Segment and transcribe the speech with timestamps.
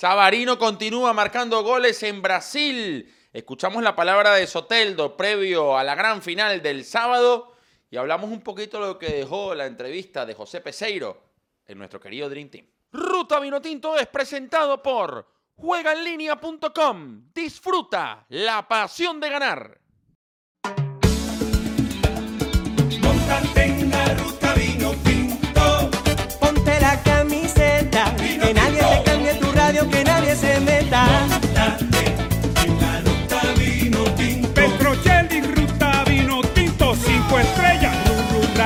[0.00, 3.14] Savarino continúa marcando goles en Brasil.
[3.34, 7.52] Escuchamos la palabra de Soteldo previo a la gran final del sábado
[7.90, 11.22] y hablamos un poquito de lo que dejó la entrevista de José Peseiro
[11.66, 12.66] en nuestro querido Dream Team.
[12.90, 17.24] Ruta Vinotinto es presentado por juegaenlinea.com.
[17.34, 19.80] Disfruta la pasión de ganar.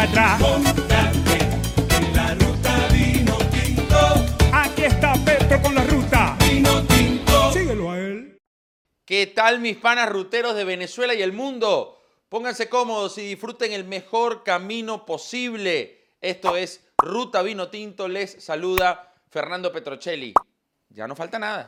[0.06, 0.38] Ru, ru, ra, ra.
[0.38, 1.38] Montate
[1.96, 3.96] en la ruta vino tinto.
[4.52, 6.36] Aquí está Petro con la ruta.
[6.40, 7.52] Vino tinto.
[7.52, 8.38] Síguelo a él.
[9.04, 12.00] ¿Qué tal mis panas ruteros de Venezuela y el mundo?
[12.28, 16.00] Pónganse cómodos y disfruten el mejor camino posible.
[16.20, 18.08] Esto es Ruta Vino Tinto.
[18.08, 20.34] Les saluda Fernando Petrocelli.
[20.88, 21.66] Ya no falta nada.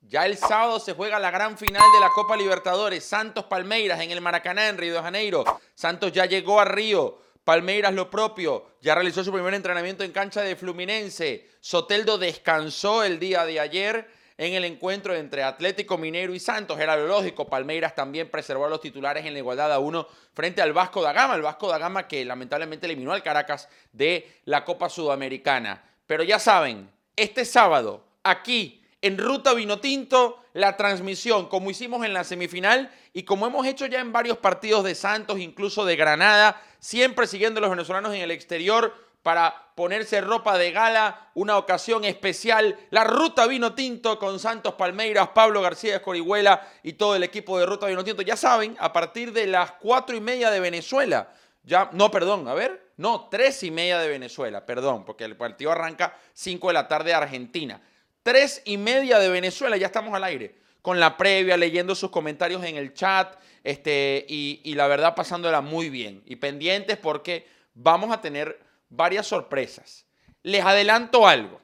[0.00, 3.04] Ya el sábado se juega la gran final de la Copa Libertadores.
[3.04, 5.44] Santos Palmeiras en el Maracaná, en Río de Janeiro.
[5.74, 7.18] Santos ya llegó a Río.
[7.50, 8.76] Palmeiras lo propio.
[8.80, 11.48] Ya realizó su primer entrenamiento en cancha de Fluminense.
[11.58, 16.78] Soteldo descansó el día de ayer en el encuentro entre Atlético Mineiro y Santos.
[16.78, 17.48] Era lo lógico.
[17.48, 21.12] Palmeiras también preservó a los titulares en la igualdad a uno frente al Vasco da
[21.12, 21.34] Gama.
[21.34, 25.82] El Vasco da Gama que lamentablemente eliminó al Caracas de la Copa Sudamericana.
[26.06, 32.24] Pero ya saben, este sábado, aquí en Ruta Vinotinto, la transmisión, como hicimos en la
[32.24, 37.26] semifinal y como hemos hecho ya en varios partidos de Santos, incluso de Granada, siempre
[37.26, 42.78] siguiendo a los venezolanos en el exterior para ponerse ropa de gala, una ocasión especial,
[42.90, 47.66] la Ruta Vino Tinto con Santos Palmeiras, Pablo García Escorihuela y todo el equipo de
[47.66, 48.22] Ruta Vino Tinto.
[48.22, 51.30] Ya saben, a partir de las cuatro y media de Venezuela,
[51.62, 55.70] ya, no, perdón, a ver, no, tres y media de Venezuela, perdón, porque el partido
[55.70, 57.80] arranca cinco de la tarde de Argentina.
[58.22, 62.62] Tres y media de Venezuela, ya estamos al aire, con la previa, leyendo sus comentarios
[62.64, 66.22] en el chat, este, y, la verdad pasándola muy bien.
[66.26, 70.06] Y pendientes porque vamos a tener varias sorpresas.
[70.42, 71.60] Les adelanto algo,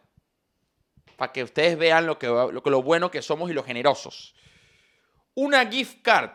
[1.17, 4.35] para que ustedes vean lo, que, lo, lo bueno que somos y lo generosos.
[5.35, 6.31] Una gift card,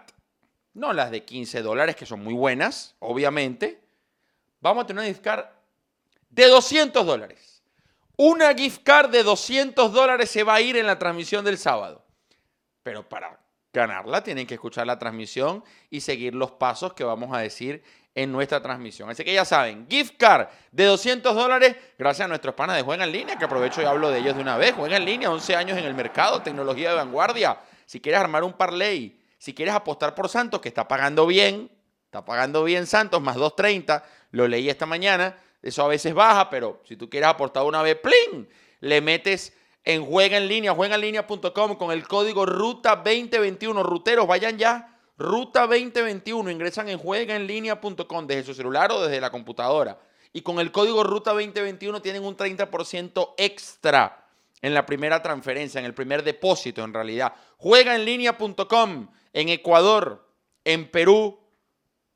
[0.73, 3.81] no las de 15 dólares, que son muy buenas, obviamente.
[4.59, 5.45] Vamos a tener una gift card
[6.29, 7.50] de 200 dólares.
[8.23, 12.05] Una gift card de 200 dólares se va a ir en la transmisión del sábado.
[12.83, 13.39] Pero para
[13.73, 17.81] ganarla tienen que escuchar la transmisión y seguir los pasos que vamos a decir
[18.13, 19.09] en nuestra transmisión.
[19.09, 23.05] Así que ya saben, gift card de 200 dólares gracias a nuestros panas de Juega
[23.05, 24.75] en Línea, que aprovecho y hablo de ellos de una vez.
[24.75, 27.57] Juega en Línea, 11 años en el mercado, tecnología de vanguardia.
[27.87, 31.71] Si quieres armar un parlay, si quieres apostar por Santos, que está pagando bien,
[32.05, 36.81] está pagando bien Santos, más 2.30, lo leí esta mañana, eso a veces baja, pero
[36.87, 38.49] si tú quieres aportar una vez, ¡plin!
[38.79, 43.83] Le metes en Juega en Línea, juegaenlinea.com con el código RUTA 2021.
[43.83, 44.97] Ruteros, vayan ya.
[45.17, 46.49] Ruta 2021.
[46.51, 49.99] Ingresan en juegaenlinea.com desde su celular o desde la computadora.
[50.33, 54.25] Y con el código Ruta 2021 tienen un 30% extra
[54.61, 57.33] en la primera transferencia, en el primer depósito en realidad.
[57.57, 60.27] Juegaenlinea.com en Ecuador,
[60.63, 61.39] en Perú,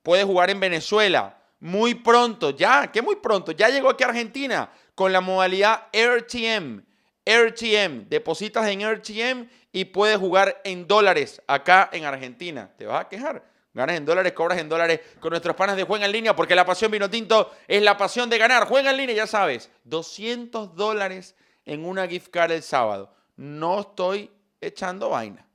[0.04, 1.42] puede jugar en Venezuela.
[1.66, 6.84] Muy pronto, ya, que muy pronto, ya llegó aquí a Argentina con la modalidad RTM.
[7.26, 12.72] RTM, depositas en RTM y puedes jugar en dólares acá en Argentina.
[12.78, 13.44] ¿Te vas a quejar?
[13.74, 16.68] Ganas en dólares, cobras en dólares con nuestros panas de Juega en Línea, porque la
[16.68, 18.68] pasión vino tinto es la pasión de ganar.
[18.68, 23.12] Juega en línea, ya sabes, 200 dólares en una gift card el sábado.
[23.38, 24.30] No estoy
[24.62, 25.48] echando vaina.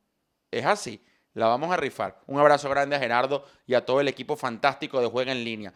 [0.50, 1.00] Es así.
[1.34, 2.20] La vamos a rifar.
[2.26, 5.72] Un abrazo grande a Gerardo y a todo el equipo fantástico de Juega en Línea.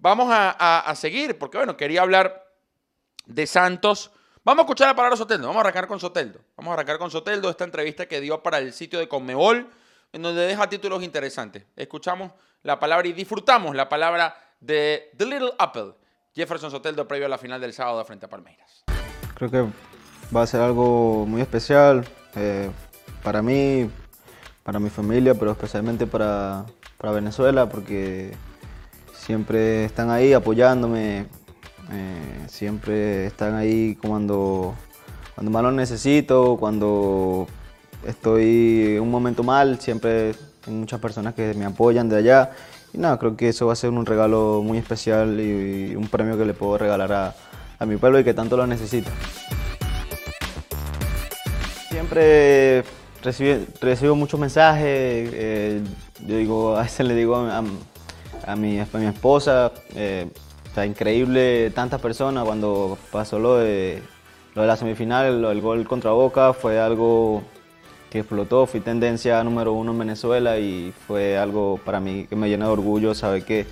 [0.00, 2.46] Vamos a, seguir, porque bueno, quería hablar
[3.26, 4.10] de Santos.
[4.42, 5.46] Vamos a escuchar la palabra Soteldo.
[5.46, 6.40] Vamos a arrancar con Soteldo.
[6.56, 9.68] Vamos a arrancar con Soteldo esta entrevista que dio para el sitio de Conmebol,
[10.14, 11.66] en donde deja títulos interesantes.
[11.76, 15.92] Escuchamos la palabra y disfrutamos la palabra de The Little Apple.
[16.34, 18.84] Jefferson Soteldo previo a la final del sábado frente a Palmeiras.
[19.34, 19.66] Creo que
[20.34, 22.70] va a ser algo muy especial eh,
[23.22, 23.90] para mí,
[24.62, 26.64] para mi familia, pero especialmente para
[27.12, 28.34] Venezuela, porque
[29.20, 31.26] siempre están ahí apoyándome,
[31.92, 34.74] eh, siempre están ahí cuando,
[35.34, 37.46] cuando más lo necesito, cuando
[38.06, 40.34] estoy en un momento mal, siempre
[40.66, 42.50] hay muchas personas que me apoyan de allá.
[42.92, 46.36] Y nada, creo que eso va a ser un regalo muy especial y, un premio
[46.36, 47.34] que le puedo regalar a,
[47.78, 49.10] a mi pueblo y que tanto lo necesita.
[51.88, 52.84] Siempre
[53.22, 55.82] recibo, muchos mensajes, eh,
[56.26, 57.64] yo digo, a veces le digo a, a-
[58.50, 60.28] a mi, a mi esposa, eh,
[60.66, 64.02] está increíble tantas personas cuando pasó lo de,
[64.54, 67.42] lo de la semifinal, lo del gol contra Boca fue algo
[68.10, 72.48] que explotó, fui tendencia número uno en Venezuela y fue algo para mí que me
[72.48, 73.66] llena de orgullo saber que,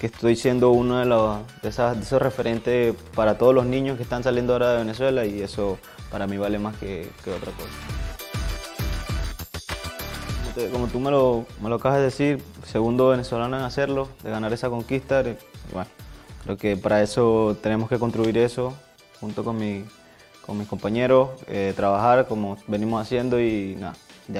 [0.00, 3.96] que estoy siendo uno de, los, de, esas- de esos referentes para todos los niños
[3.96, 5.78] que están saliendo ahora de Venezuela y eso
[6.10, 8.07] para mí vale más que, que otra cosa.
[10.72, 14.52] Como tú me lo, me lo acabas de decir, segundo venezolano en hacerlo, de ganar
[14.52, 15.22] esa conquista,
[15.72, 15.90] bueno,
[16.44, 18.74] creo que para eso tenemos que construir eso
[19.20, 19.84] junto con, mi,
[20.44, 23.94] con mis compañeros, eh, trabajar como venimos haciendo y nada,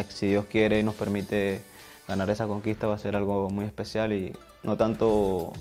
[0.09, 1.63] si Dios quiere y nos permite
[2.07, 5.53] ganar esa conquista va a ser algo muy especial y no tanto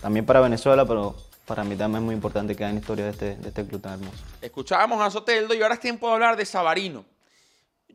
[0.00, 1.16] también para Venezuela, pero
[1.46, 3.94] para mí también es muy importante que hagan historia de este, de este club tan
[3.94, 4.18] hermoso.
[4.40, 7.04] Escuchábamos a Soteldo y ahora es tiempo de hablar de Sabarino.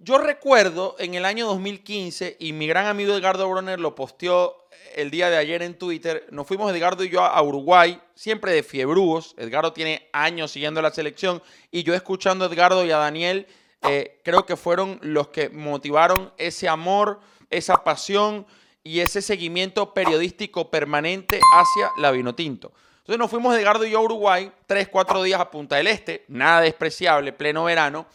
[0.05, 4.55] Yo recuerdo en el año 2015, y mi gran amigo Edgardo Broner lo posteó
[4.93, 8.61] el día de ayer en Twitter, nos fuimos Edgardo y yo a Uruguay, siempre de
[8.61, 9.33] fiebrúos.
[9.35, 11.41] Edgardo tiene años siguiendo la selección
[11.71, 13.47] y yo escuchando a Edgardo y a Daniel,
[13.89, 17.19] eh, creo que fueron los que motivaron ese amor,
[17.49, 18.45] esa pasión
[18.83, 22.73] y ese seguimiento periodístico permanente hacia la Vinotinto.
[22.99, 26.25] Entonces nos fuimos Edgardo y yo a Uruguay, tres, cuatro días a Punta del Este,
[26.27, 28.05] nada despreciable, pleno verano,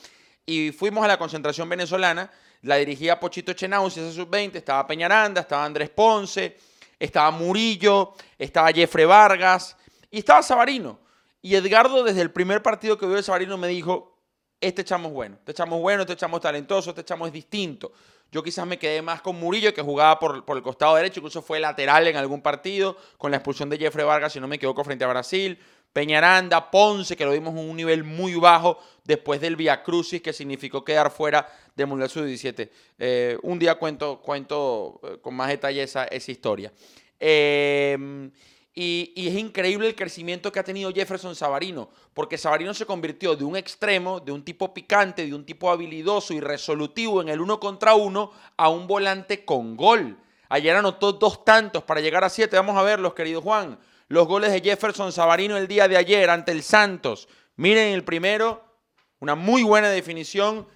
[0.51, 2.29] y fuimos a la concentración venezolana,
[2.63, 6.59] la dirigía Pochito Chenauzi, ese sub-20, estaba Peñaranda, estaba Andrés Ponce,
[6.99, 9.77] estaba Murillo, estaba Jeffrey Vargas
[10.11, 10.99] y estaba Sabarino.
[11.41, 14.19] Y Edgardo desde el primer partido que vio de Sabarino me dijo,
[14.61, 17.33] este chamo es bueno, este chamo es bueno, este chamo es talentoso, este chamo es
[17.33, 17.93] distinto.
[18.33, 21.43] Yo quizás me quedé más con Murillo, que jugaba por, por el costado derecho, incluso
[21.43, 24.83] fue lateral en algún partido, con la expulsión de Jeffrey Vargas, si no me equivoco,
[24.83, 25.61] frente a Brasil.
[25.93, 30.33] Peñaranda, Ponce, que lo vimos en un nivel muy bajo después del Via Crucis, que
[30.33, 32.71] significó quedar fuera del Mundial Sub-17.
[32.99, 36.73] Eh, un día cuento, cuento eh, con más detalle esa, esa historia.
[37.19, 38.31] Eh,
[38.73, 43.35] y, y es increíble el crecimiento que ha tenido Jefferson Savarino, porque Savarino se convirtió
[43.35, 47.41] de un extremo, de un tipo picante, de un tipo habilidoso y resolutivo en el
[47.41, 50.17] uno contra uno, a un volante con gol.
[50.49, 52.57] Ayer anotó dos tantos para llegar a siete.
[52.57, 53.79] Vamos a verlos, querido Juan.
[54.11, 57.29] Los goles de Jefferson Savarino el día de ayer ante el Santos.
[57.55, 58.61] Miren el primero,
[59.21, 60.67] una muy buena definición.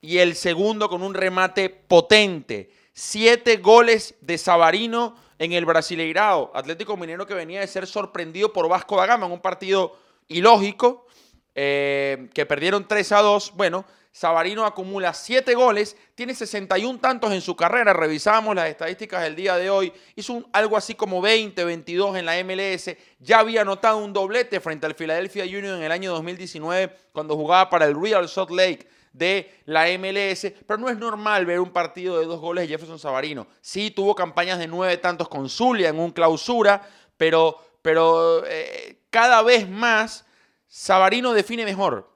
[0.00, 2.72] Y el segundo con un remate potente.
[2.92, 6.50] Siete goles de Savarino en el Brasileirao.
[6.52, 9.96] Atlético Minero que venía de ser sorprendido por Vasco da Gama en un partido
[10.26, 11.06] ilógico.
[11.54, 13.52] Eh, que perdieron 3 a 2.
[13.54, 17.94] Bueno, Savarino acumula 7 goles, tiene 61 tantos en su carrera.
[17.94, 19.92] Revisábamos las estadísticas del día de hoy.
[20.16, 22.94] Hizo algo así como 20, 22 en la MLS.
[23.20, 27.70] Ya había anotado un doblete frente al Philadelphia Union en el año 2019 cuando jugaba
[27.70, 32.18] para el Real Salt Lake de la MLS, pero no es normal ver un partido
[32.18, 33.46] de dos goles de Jefferson Savarino.
[33.60, 39.42] Sí tuvo campañas de nueve tantos con Zulia en un clausura, pero, pero eh, cada
[39.42, 40.24] vez más
[40.74, 42.10] Savarino define mejor.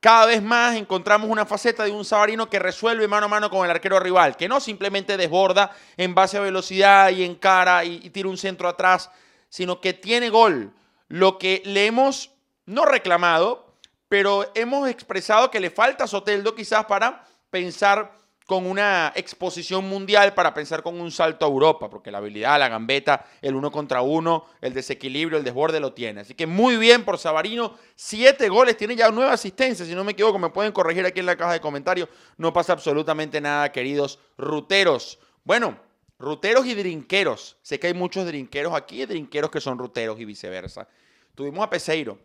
[0.00, 3.64] Cada vez más encontramos una faceta de un Sabarino que resuelve mano a mano con
[3.64, 8.00] el arquero rival, que no simplemente desborda en base a velocidad y en cara y,
[8.02, 9.12] y tira un centro atrás,
[9.48, 10.72] sino que tiene gol.
[11.06, 12.32] Lo que le hemos
[12.66, 13.76] no reclamado,
[14.08, 18.12] pero hemos expresado que le falta a Soteldo quizás para pensar
[18.50, 22.68] con una exposición mundial, para pensar con un salto a Europa, porque la habilidad, la
[22.68, 26.22] gambeta, el uno contra uno, el desequilibrio, el desborde lo tiene.
[26.22, 30.10] Así que muy bien por Sabarino, siete goles, tiene ya nueve asistencias, si no me
[30.10, 32.08] equivoco, me pueden corregir aquí en la caja de comentarios.
[32.38, 35.20] No pasa absolutamente nada, queridos ruteros.
[35.44, 35.78] Bueno,
[36.18, 37.56] ruteros y drinqueros.
[37.62, 40.88] Sé que hay muchos drinqueros aquí y drinqueros que son ruteros y viceversa.
[41.36, 42.18] Tuvimos a Peseiro,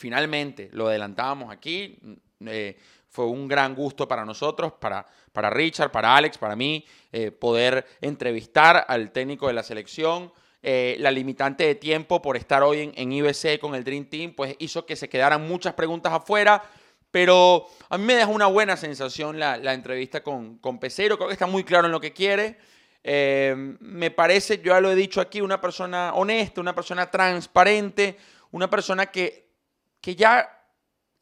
[0.00, 1.98] finalmente, lo adelantábamos aquí.
[2.46, 2.76] eh,
[3.10, 7.84] fue un gran gusto para nosotros, para, para Richard, para Alex, para mí, eh, poder
[8.00, 10.32] entrevistar al técnico de la selección.
[10.62, 14.32] Eh, la limitante de tiempo por estar hoy en, en IBC con el Dream Team,
[14.34, 16.62] pues hizo que se quedaran muchas preguntas afuera.
[17.10, 21.16] Pero a mí me deja una buena sensación la, la entrevista con, con Pesero.
[21.16, 22.56] Creo que está muy claro en lo que quiere.
[23.02, 28.16] Me parece, yo ya lo he dicho aquí, una persona honesta, una persona transparente,
[28.52, 29.49] una persona que,
[30.00, 30.48] que ya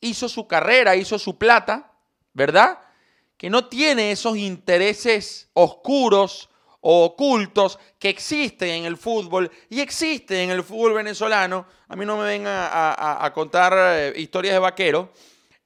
[0.01, 1.93] hizo su carrera, hizo su plata,
[2.33, 2.79] ¿verdad?
[3.37, 6.49] Que no tiene esos intereses oscuros
[6.81, 11.67] o ocultos que existen en el fútbol y existen en el fútbol venezolano.
[11.89, 15.13] A mí no me vengan a, contar eh, historias de vaquero.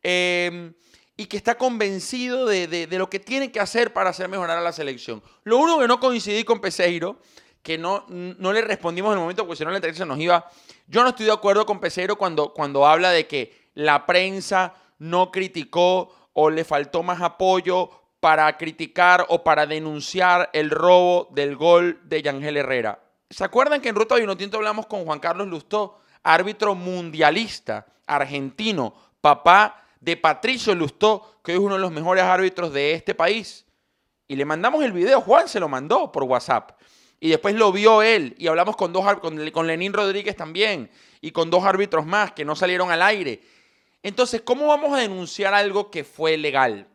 [0.02, 0.72] Eh,
[1.14, 4.56] y que está convencido de, de- de lo que tiene que hacer para hacer mejorar
[4.58, 5.22] a la selección.
[5.44, 7.20] Lo único que no coincidí con Peseiro,
[7.62, 10.50] que no, no le respondimos en el momento, no la entrevista nos iba.
[10.88, 15.30] Yo no estoy de acuerdo con Peseiro cuando, cuando habla de que la prensa no
[15.30, 17.90] criticó o le faltó más apoyo
[18.20, 23.00] para criticar o para denunciar el robo del gol de Yangel Herrera.
[23.30, 29.84] ¿Se acuerdan que en Ruta Vinotinto hablamos con Juan Carlos Lustó, árbitro mundialista argentino, papá
[30.00, 33.64] de Patricio Lustó, que es uno de los mejores árbitros de este país.
[34.28, 36.72] Y le mandamos el video, Juan se lo mandó por WhatsApp.
[37.22, 41.50] Y después lo vio él y hablamos con, dos, con, Lenín Rodríguez también y con
[41.50, 43.40] dos árbitros más que no salieron al aire.
[44.02, 46.88] Entonces, ¿cómo vamos a denunciar algo que fue legal?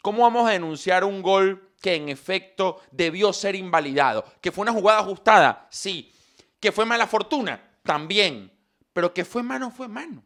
[0.00, 4.24] ¿Cómo vamos a denunciar un gol que en efecto debió ser invalidado?
[4.40, 5.66] ¿Que fue una jugada ajustada?
[5.68, 6.14] Sí.
[6.58, 7.60] ¿Que fue mala fortuna?
[7.82, 8.50] También.
[8.94, 10.22] Pero que fue mano, fue mano.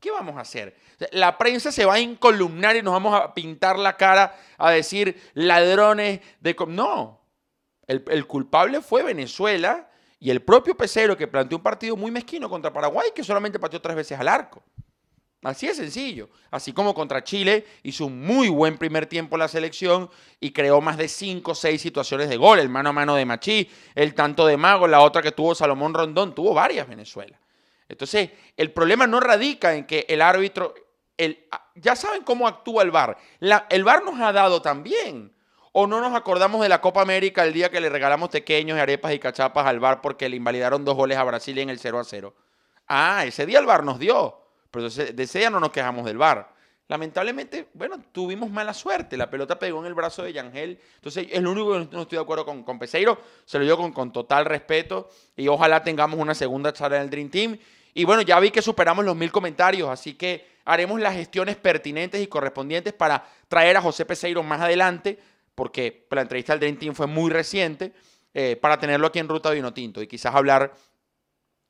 [0.00, 0.76] ¿Qué vamos a hacer?
[1.12, 5.18] La prensa se va a incolumnar y nos vamos a pintar la cara a decir
[5.32, 6.54] ladrones de...
[6.68, 7.21] No,
[7.92, 12.72] el, culpable fue Venezuela y el propio Pesero que planteó un partido muy mezquino contra
[12.72, 14.62] Paraguay que solamente pateó tres veces al arco.
[15.42, 16.30] Así de sencillo.
[16.52, 20.08] Así como contra Chile hizo un muy buen primer tiempo la selección
[20.38, 22.60] y creó más de cinco o seis situaciones de gol.
[22.60, 25.94] El mano a mano de Machí, el tanto de Mago, la otra que tuvo Salomón
[25.94, 27.40] Rondón, tuvo varias Venezuela.
[27.88, 30.74] Entonces, el problema no radica en que el árbitro,
[31.74, 33.18] ya saben cómo actúa el VAR.
[33.68, 35.31] El VAR nos ha dado también.
[35.72, 39.14] ¿O no nos acordamos de la Copa América el día que le regalamos pequeños, arepas
[39.14, 42.04] y cachapas al VAR porque le invalidaron dos goles a Brasil en el 0 a
[42.04, 42.34] 0?
[42.88, 44.38] Ah, ese día el VAR nos dio.
[44.70, 46.52] Pero de ese día no nos quejamos del VAR.
[46.88, 49.16] Lamentablemente, bueno, tuvimos mala suerte.
[49.16, 50.78] La pelota pegó en el brazo de Yangel.
[50.96, 53.18] Entonces, es lo único que no estoy de acuerdo con, Peseiro.
[53.46, 55.08] Se lo digo con, con total respeto.
[55.36, 57.58] Y ojalá tengamos una segunda charla en el Dream Team.
[57.94, 59.88] Y bueno, ya vi que superamos los mil comentarios.
[59.88, 65.18] Así que haremos las gestiones pertinentes y correspondientes para traer a José Peseiro más adelante.
[65.54, 67.92] Porque la entrevista del Dream Team fue muy reciente.
[68.34, 70.00] Eh, para tenerlo aquí en Ruta Vino Tinto.
[70.00, 70.72] Y quizás hablar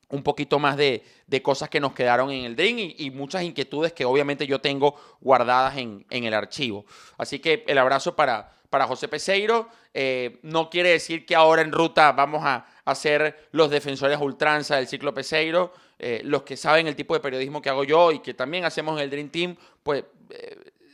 [0.09, 3.93] un poquito más de, de, cosas que nos quedaron en el Dream y, muchas inquietudes
[3.93, 6.85] que obviamente yo tengo guardadas en, en el archivo.
[7.17, 9.69] Así que el abrazo para, para José Peseiro.
[9.93, 14.77] Eh, no quiere decir que ahora en ruta vamos a, a ser los defensores ultranza
[14.77, 15.73] del ciclo Peseiro.
[15.99, 18.97] Eh, los que saben el tipo de periodismo que hago yo y que también hacemos
[18.97, 20.03] en el Dream Team, pues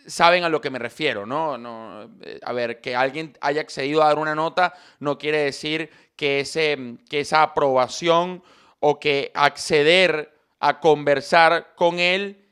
[0.09, 1.57] saben a lo que me refiero, ¿no?
[1.57, 2.09] no
[2.43, 6.97] a ver, que alguien haya accedido a dar una nota no quiere decir que, ese,
[7.09, 8.43] que esa aprobación
[8.79, 12.45] o que acceder a conversar con él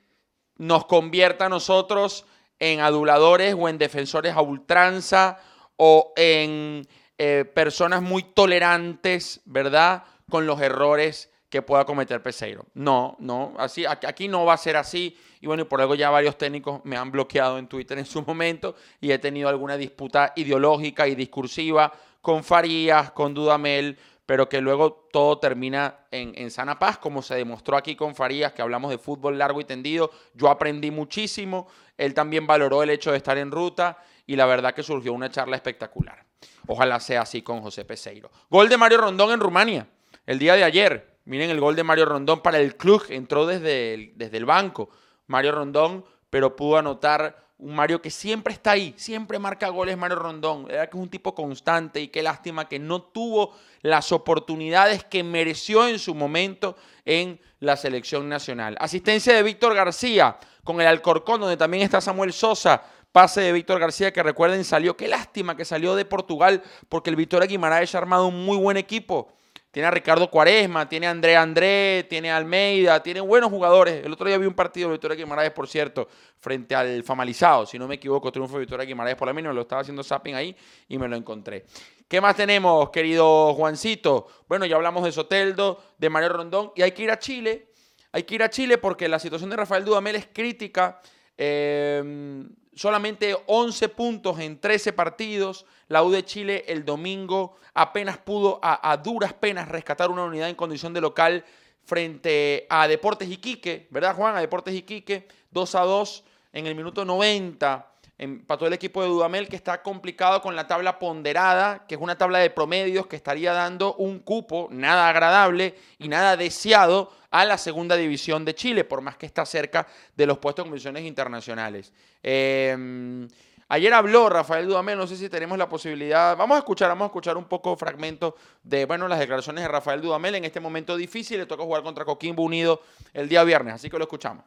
[0.58, 2.26] nos convierta a nosotros
[2.60, 5.40] en aduladores o en defensores a ultranza
[5.76, 6.88] o en
[7.18, 10.04] eh, personas muy tolerantes, ¿verdad?
[10.30, 12.66] Con los errores que pueda cometer Peseiro.
[12.74, 15.18] No, no, así, aquí no va a ser así.
[15.40, 18.22] Y bueno, y por algo ya varios técnicos me han bloqueado en Twitter en su
[18.22, 24.60] momento y he tenido alguna disputa ideológica y discursiva con Farías, con Dudamel, pero que
[24.60, 28.92] luego todo termina en, en, sana paz, como se demostró aquí con Farías, que hablamos
[28.92, 30.12] de fútbol largo y tendido.
[30.34, 34.74] Yo aprendí muchísimo, él también valoró el hecho de estar en ruta y la verdad
[34.74, 36.26] que surgió una charla espectacular.
[36.68, 38.30] Ojalá sea así con José Peseiro.
[38.50, 39.88] Gol de Mario Rondón en Rumania,
[40.26, 41.17] el día de ayer.
[41.28, 44.90] Miren el gol de Mario Rondón para el club, entró desde el, desde el banco.
[45.28, 50.20] Mario Rondón, pero pudo anotar un Mario que siempre está ahí, siempre marca goles Mario
[50.20, 55.04] Rondón, era que es un tipo constante y qué lástima que no tuvo las oportunidades
[55.04, 58.78] que mereció en su momento en la selección nacional.
[58.80, 62.84] Asistencia de Víctor García con el Alcorcón, donde también está Samuel Sosa.
[63.12, 67.16] Pase de Víctor García, que recuerden salió, qué lástima que salió de Portugal, porque el
[67.18, 69.34] Victoria Guimaraes ha armado un muy buen equipo.
[69.78, 74.04] Tiene a Ricardo Cuaresma, tiene a André André, tiene a Almeida, tiene buenos jugadores.
[74.04, 76.08] El otro día vi un partido de Victoria Guimaraes, por cierto,
[76.40, 79.62] frente al Famalizado, si no me equivoco, triunfo de Victoria Guimaraes por la mínima, lo
[79.62, 80.56] estaba haciendo zapping ahí
[80.88, 81.68] y me lo encontré.
[82.08, 84.26] ¿Qué más tenemos, querido Juancito?
[84.48, 87.68] Bueno, ya hablamos de Soteldo, de Mario Rondón, y hay que ir a Chile.
[88.14, 91.00] Hay que ir a Chile porque la situación de Rafael Dudamel es crítica.
[91.38, 95.66] Eh, solamente 11 puntos en 13 partidos.
[95.88, 100.56] La U de Chile el domingo apenas pudo a, duras penas rescatar una unidad en
[100.56, 101.44] condición de local
[101.84, 104.36] frente a Deportes Iquique, ¿verdad Juan?
[104.36, 107.97] A Deportes Iquique, 2 a 2 en el minuto 90.
[108.20, 112.18] Empató el equipo de Dudamel que está complicado con la tabla ponderada, que es una
[112.18, 117.60] tabla de promedios que estaría dando un cupo nada agradable y nada deseado a la
[117.60, 121.94] segunda división de Chile, por más que está cerca de los puestos en condiciones internacionales.
[122.24, 123.28] Eh,
[123.70, 127.08] ayer habló Rafael Dudamel, no sé si tenemos la posibilidad, vamos a escuchar, vamos a
[127.08, 131.38] escuchar un poco fragmento de, bueno, las declaraciones de Rafael Dudamel en este momento difícil,
[131.38, 132.82] le toca jugar contra Coquimbo Unido
[133.14, 134.44] el día viernes, así que lo escuchamos.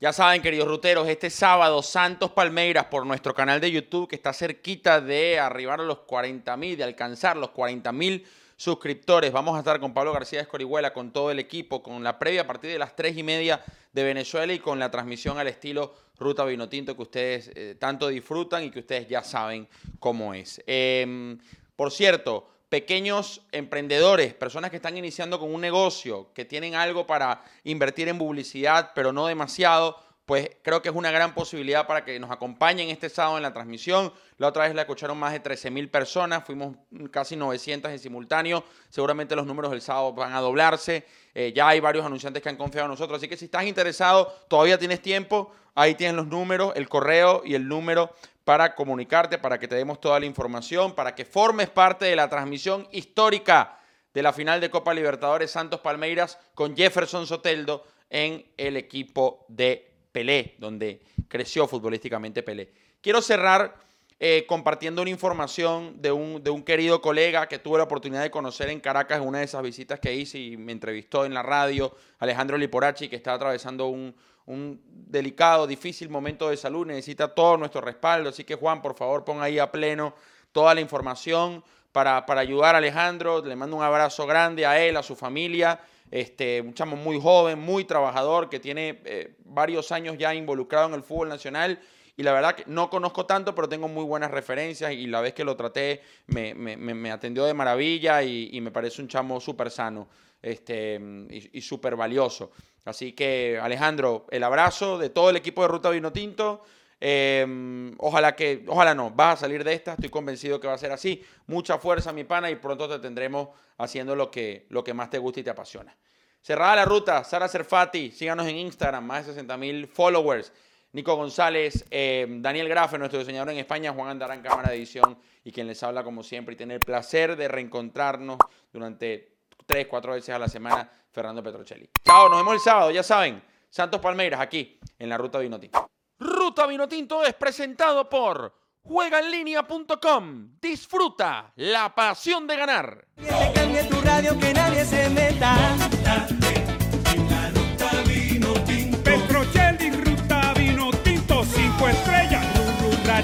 [0.00, 4.32] Ya saben, queridos ruteros, este sábado Santos Palmeiras por nuestro canal de YouTube que está
[4.32, 8.24] cerquita de arribar a los 40 mil, de alcanzar los 40 mil
[8.56, 9.32] suscriptores.
[9.32, 12.46] Vamos a estar con Pablo García Escorihuela, con todo el equipo, con la previa a
[12.46, 13.60] partir de las 3 y media
[13.92, 18.64] de Venezuela y con la transmisión al estilo Ruta Vinotinto que ustedes eh, tanto disfrutan
[18.64, 20.62] y que ustedes ya saben cómo es.
[20.66, 21.36] Eh,
[21.74, 27.42] por cierto, pequeños emprendedores, personas que están iniciando con un negocio, que tienen algo para
[27.64, 29.96] invertir en publicidad, pero no demasiado,
[30.28, 33.54] pues creo que es una gran posibilidad para que nos acompañen este sábado en la
[33.54, 34.12] transmisión.
[34.36, 36.76] La otra vez la escucharon más de 13 mil personas, fuimos
[37.10, 38.62] casi 900 en simultáneo.
[38.90, 41.06] Seguramente los números del sábado van a doblarse.
[41.34, 44.26] Eh, ya hay varios anunciantes que han confiado en nosotros, así que si estás interesado,
[44.48, 45.50] todavía tienes tiempo.
[45.74, 48.12] Ahí tienes los números, el correo y el número
[48.48, 52.30] para comunicarte, para que te demos toda la información, para que formes parte de la
[52.30, 53.78] transmisión histórica
[54.14, 59.92] de la final de Copa Libertadores Santos Palmeiras con Jefferson Soteldo en el equipo de
[60.10, 62.72] Pelé, donde creció futbolísticamente Pelé.
[63.02, 63.76] Quiero cerrar
[64.20, 68.30] eh, compartiendo una información de un, de un querido colega que tuve la oportunidad de
[68.30, 71.42] conocer en Caracas en una de esas visitas que hice y me entrevistó en la
[71.42, 74.14] radio, Alejandro Liporachi, que está atravesando un,
[74.46, 78.30] un delicado, difícil momento de salud, necesita todo nuestro respaldo.
[78.30, 80.14] Así que Juan, por favor, pon ahí a pleno
[80.52, 83.44] toda la información para, para ayudar a Alejandro.
[83.44, 85.80] Le mando un abrazo grande a él, a su familia.
[86.10, 90.94] Este, un chamo muy joven, muy trabajador, que tiene eh, varios años ya involucrado en
[90.94, 91.78] el fútbol nacional.
[92.18, 94.92] Y la verdad que no conozco tanto, pero tengo muy buenas referencias.
[94.92, 99.06] Y la vez que lo traté, me, me- atendió de maravilla y, me parece un
[99.06, 100.08] chamo súper sano
[100.42, 102.50] este, y, súper valioso.
[102.84, 106.64] Así que, Alejandro, el abrazo de todo el equipo de Ruta Vino Tinto.
[107.00, 110.78] Eh, ojalá que, ojalá no, vas a salir de esta, estoy convencido que va a
[110.78, 111.24] ser así.
[111.46, 115.18] Mucha fuerza, mi pana, y pronto te tendremos haciendo lo que, lo que más te
[115.18, 115.96] gusta y te apasiona.
[116.42, 120.52] Cerrada la ruta, Sara Serfati, síganos en Instagram, más de 60 mil followers.
[120.92, 125.52] Nico González, eh, Daniel Grafe, nuestro diseñador en España, Juan Andarán, cámara de edición, y
[125.52, 128.38] quien les habla como siempre, y tiene el placer de reencontrarnos
[128.72, 131.90] durante tres, cuatro veces a la semana, Fernando Petrocelli.
[132.04, 135.90] Chao, nos vemos el sábado, ya saben, Santos Palmeiras, aquí, en la Ruta Vinotinto.
[136.18, 140.58] Ruta Vinotinto es presentado por juegaenlinea.com.
[140.60, 143.06] Disfruta la pasión de ganar.
[143.16, 145.54] Que tu radio, que nadie se meta.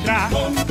[0.04, 0.63] pedra.